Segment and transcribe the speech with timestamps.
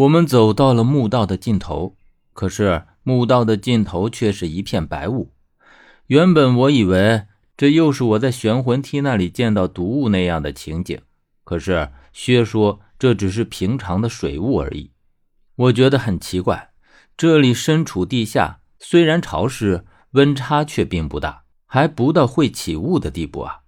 [0.00, 1.94] 我们走到了墓道的尽头，
[2.32, 5.30] 可是墓道的尽头却是一片白雾。
[6.06, 7.24] 原本我以为
[7.54, 10.98] 这又是我在玄魂梯那里见到毒物那样的情景，
[11.44, 14.92] 可是薛说这只是平常的水雾而已。
[15.56, 16.70] 我觉得很奇怪，
[17.14, 23.60] 这里身处地下，虽然潮湿，温差却并不大，还不到会起雾的地步啊。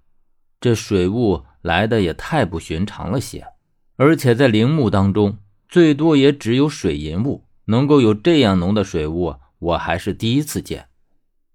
[0.59, 3.49] 这水雾来的也太不寻常了些，
[3.97, 5.37] 而且在陵墓当中。
[5.73, 10.91] 最多也只有水银雾，能够有这样浓的水雾，我还是第一次见。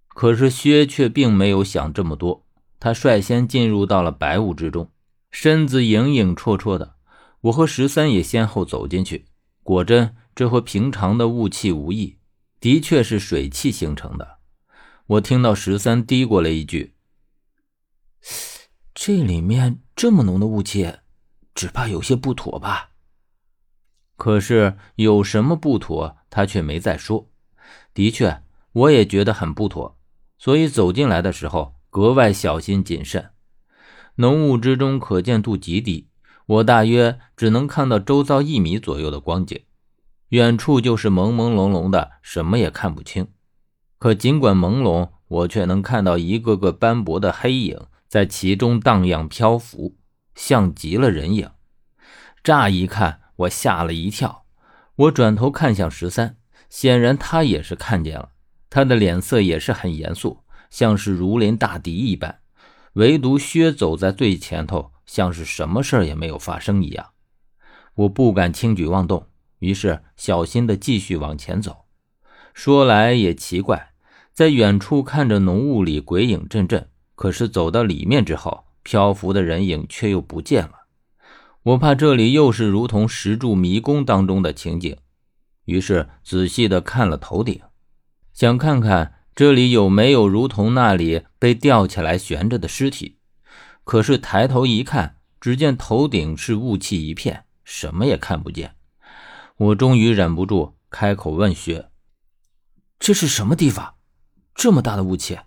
[0.08, 2.44] 可是薛却并没有想这么多，
[2.80, 4.90] 他率先进入到了白雾之中，
[5.30, 6.96] 身子影影绰绰的。
[7.42, 9.28] 我和十三也先后走进去，
[9.62, 12.18] 果真这和平常的雾气无异，
[12.60, 14.40] 的确是水汽形成的。
[15.06, 16.96] 我听到十三嘀咕了一句
[18.96, 20.92] ：“这里面这么浓的雾气，
[21.54, 22.90] 只怕有些不妥吧。”
[24.18, 27.30] 可是有什么不妥，他却没再说。
[27.94, 28.42] 的确，
[28.74, 29.96] 我也觉得很不妥，
[30.38, 33.30] 所以走进来的时候格外小心谨慎。
[34.16, 36.10] 浓雾之中可见度极低，
[36.48, 39.62] 我大约只能看到周遭一米左右的光景，
[40.30, 43.28] 远处就是朦朦胧胧的，什么也看不清。
[44.00, 49.96] 可尽管朦胧，我却能看到一个个斑驳的黑影在其中荡漾漂浮，
[50.34, 51.52] 像极了人影。
[52.44, 53.22] 乍一看。
[53.38, 54.46] 我吓了一跳，
[54.96, 56.38] 我转头看向十三，
[56.70, 58.32] 显然他也是看见了，
[58.70, 62.40] 他的脸色也是很严肃，像是如临大敌一般。
[62.94, 67.12] 唯独薛走在最前头，像是什么事也没有发生一样。
[67.94, 69.28] 我不敢轻举妄动，
[69.60, 71.86] 于是小心的继续往前走。
[72.56, 73.92] 说来也奇怪，
[74.34, 80.87] 在远处看着浓雾里鬼影阵阵，可是走到里面之后，漂浮的人影却又不见了。
[81.68, 84.96] 我怕这里又是如同石柱迷宫当中的情景，
[85.66, 87.60] 于是仔细的看了头顶，
[88.32, 93.18] 想看看这里有没有如同那里被吊起来悬着的尸体。
[93.84, 98.76] 可是抬头一看，只见头顶是雾气一片，什么也看不见。
[99.58, 101.90] 我终于忍不住开口问薛
[102.98, 103.96] ：“这是什么地方？
[104.56, 105.38] 这么大的雾气？”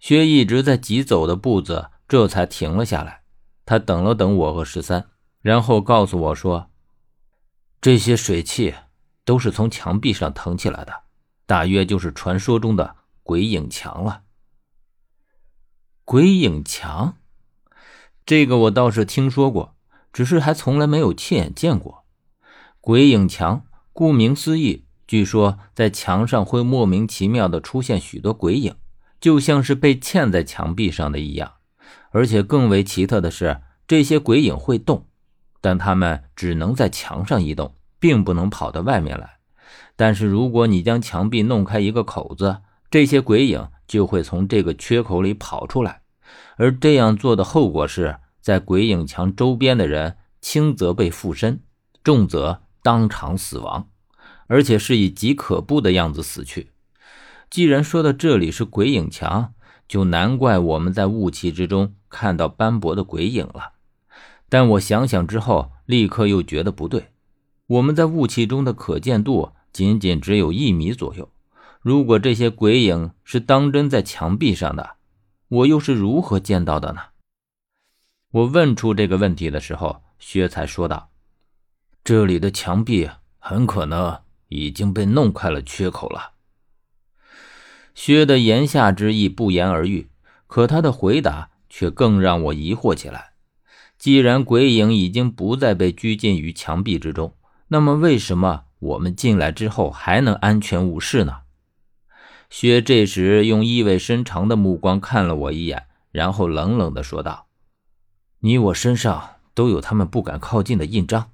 [0.00, 3.22] 薛一直在疾走的步子这才停了下来。
[3.66, 5.08] 他等了等我和十三，
[5.40, 6.70] 然后告诉我说
[7.80, 8.74] ：“这些水汽
[9.24, 11.02] 都是从墙壁上腾起来的，
[11.46, 14.22] 大约就是传说中的鬼影墙了。”
[16.04, 17.16] 鬼影墙，
[18.26, 19.74] 这个我倒是听说过，
[20.12, 22.04] 只是还从来没有亲眼见过。
[22.82, 23.64] 鬼影墙，
[23.94, 28.76] 顾名思义，据说在墙上会莫名其妙的出现许多鬼影，
[29.18, 31.54] 就像是被嵌在墙壁上的一样。
[32.14, 35.08] 而且更为奇特的是，这些鬼影会动，
[35.60, 39.38] 但他们只能在墙上移动，并不能跑到外面来。
[39.96, 42.58] 但是如果你将墙壁弄开一个口子，
[42.88, 46.02] 这些鬼影就会从这个缺口里跑出来。
[46.56, 51.64] 而这样做的后果是，在鬼影墙周边的人，轻则被附身，
[52.04, 53.88] 重则当场死亡，
[54.46, 56.70] 而且是以极可怖的样子死去。
[57.50, 59.54] 既然说到这里是鬼影墙，
[59.88, 61.94] 就难怪我们在雾气之中。
[62.08, 63.72] 看到斑驳的鬼影了，
[64.48, 67.08] 但我想想之后，立刻又觉得不对。
[67.66, 71.28] 我们在雾气中的可见度仅仅只有一米左右，
[71.80, 74.90] 如果这些鬼影是当真在墙壁上的，
[75.48, 77.00] 我又是如何见到的呢？
[78.30, 81.10] 我问出这个问题的时候，薛才说道
[82.04, 86.33] ：“这里的墙壁很可能已经被弄开了缺口了。”
[87.94, 90.08] 薛的言下之意不言而喻，
[90.46, 91.50] 可他的回答。
[91.76, 93.32] 却更让我疑惑起来。
[93.98, 97.34] 既然鬼影已经不再被拘禁于墙壁之中，
[97.66, 101.38] 那么为什么我们进来之后还能安全无事呢？
[102.48, 107.48] 薛这时用意味深长的目光看了我一眼，然后冷冷地说道
[108.38, 111.32] ：“你我身上都有他们不敢靠近的印章。”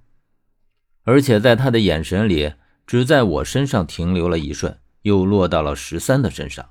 [1.04, 2.54] 而且在他的眼神里，
[2.86, 6.70] 只在我身上停留了一瞬，又落到了十三的身上。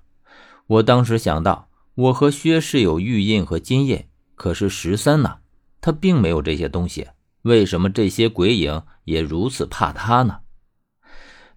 [0.67, 1.67] 我当时想到。
[1.95, 4.05] 我和薛是有玉印和金印，
[4.35, 5.39] 可是十三呢？
[5.81, 7.09] 他并没有这些东西，
[7.41, 10.39] 为什么这些鬼影也如此怕他呢？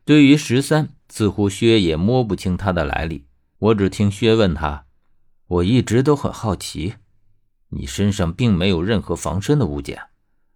[0.05, 3.27] 对于十三，似乎薛也摸不清他的来历。
[3.61, 4.87] 我只听薛问他
[5.47, 6.95] ：“我一直都很好奇，
[7.69, 9.97] 你身上并没有任何防身的物件，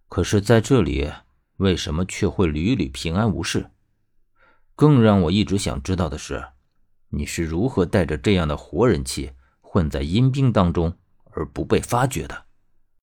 [0.09, 1.09] 可是在这里
[1.55, 3.69] 为什么却会屡屡平安无事？
[4.77, 6.45] 更让我一直想知道的是，
[7.09, 9.31] 你是如何带着这样的活人气？”
[9.69, 10.95] 混在阴兵当中
[11.31, 12.45] 而不被发觉的。